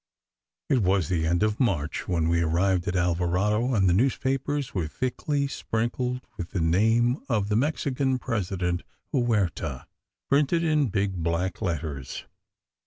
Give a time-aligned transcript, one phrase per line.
[0.67, 4.87] It was the end of March when we arrived at Alvarado, and the newspapers were
[4.87, 8.81] thickly sprinkled with the name of the Mexican President
[9.13, 9.85] Huerta,
[10.27, 12.25] printed in big, black letters.